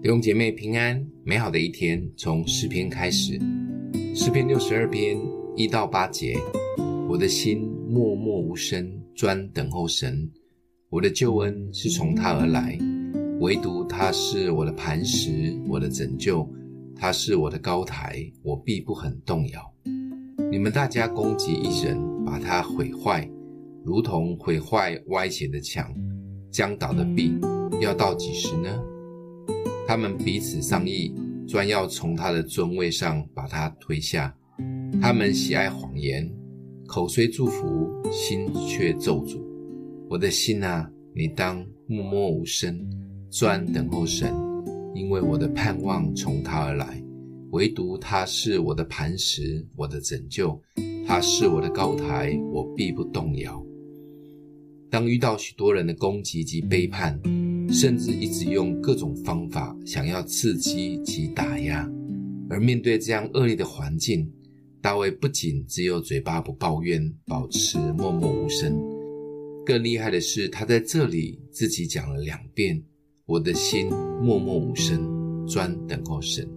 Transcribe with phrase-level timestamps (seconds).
[0.00, 3.36] 弟兄姐妹平安，美好的一天从诗篇开始。
[4.14, 5.18] 诗篇六十二篇
[5.56, 6.38] 一到八节，
[7.08, 10.30] 我的心默默无声，专等候神。
[10.88, 12.78] 我的救恩是从他而来，
[13.40, 16.48] 唯独他是我的磐石，我的拯救。
[16.94, 19.60] 他是我的高台，我必不很动摇。
[20.48, 23.28] 你们大家攻击一人，把他毁坏，
[23.84, 25.92] 如同毁坏歪斜的墙。
[26.52, 27.32] 将倒的壁，
[27.80, 28.80] 要到几时呢？
[29.88, 31.14] 他们彼此商议，
[31.46, 34.36] 专要从他的尊位上把他推下。
[35.00, 36.30] 他们喜爱谎言，
[36.86, 39.40] 口虽祝福，心却咒诅。
[40.06, 42.78] 我的心啊，你当默默无声，
[43.30, 44.30] 专等候神，
[44.94, 47.02] 因为我的盼望从他而来。
[47.52, 50.60] 唯独他是我的磐石，我的拯救，
[51.06, 53.64] 他是我的高台，我必不动摇。
[54.90, 57.18] 当遇到许多人的攻击及背叛，
[57.70, 61.88] 甚至一直用各种方法想要刺激及打压，
[62.48, 64.30] 而面对这样恶劣的环境，
[64.80, 68.74] 大卫不仅只有嘴巴不抱怨，保持默默无声，
[69.66, 72.82] 更厉害的是，他在这里自己讲了两遍
[73.26, 73.88] ：“我的心
[74.22, 76.48] 默默无声，专等候神。”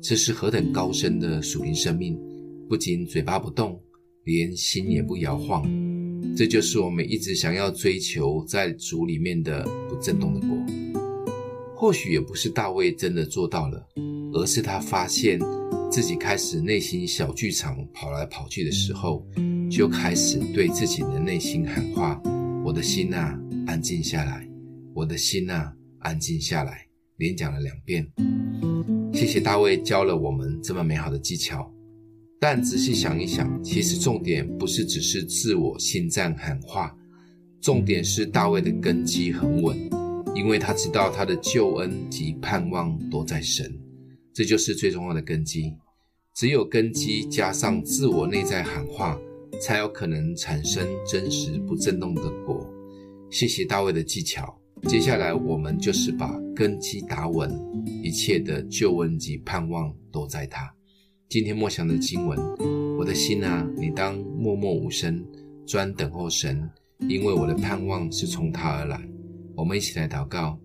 [0.00, 2.16] 这是何等高深的属灵生命！
[2.68, 3.80] 不仅嘴巴不动，
[4.24, 5.68] 连心也不摇晃。
[6.36, 10.56] 这就是我们一直想要追求在主里面的不震动的国。
[11.74, 13.86] 或许也不是大卫真的做到了，
[14.32, 15.38] 而是他发现
[15.90, 19.24] 自己开始内心小剧场跑来跑去的时候，
[19.70, 22.20] 就开始对自己的内心喊话
[22.64, 24.48] ：“我的心啊，安静下来！
[24.92, 26.84] 我的心啊，安静下来！”
[27.16, 28.06] 连讲了两遍。
[29.12, 31.72] 谢谢大卫教了我们这么美好的技巧。
[32.40, 36.96] 但仔细想一想，其实重点不是只是自我心脏喊话，
[37.60, 39.76] 重点是大卫的根基很稳，
[40.36, 43.76] 因为他知道他的救恩及盼望都在神，
[44.32, 45.74] 这就是最重要的根基。
[46.32, 49.18] 只有根基加上自我内在喊话，
[49.60, 52.64] 才有可能产生真实不震动的果。
[53.28, 57.50] 谢谢大卫的技巧，接下来我们就是把根基打稳，
[58.04, 60.72] 一切的救恩及盼望都在他。
[61.28, 62.38] 今天默想的经文，
[62.96, 65.22] 我的心啊，你当默默无声，
[65.66, 66.66] 专等候神，
[67.00, 68.98] 因为我的盼望是从他而来。
[69.54, 70.58] 我们一起来祷告，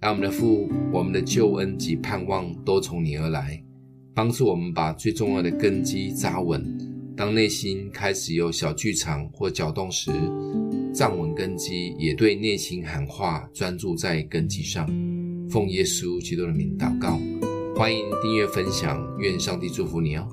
[0.00, 3.62] 让我们的父，我们的救恩及盼望都从你而来，
[4.12, 6.60] 帮助我们把最重要的根基扎稳。
[7.16, 10.10] 当内心开始有小剧场或搅动时，
[10.92, 14.88] 站稳根基，也对内心喊话，专注在根基上。
[15.48, 17.16] 奉耶稣基督的名祷告。
[17.78, 20.26] 欢迎订阅分享，愿上帝祝福你哦。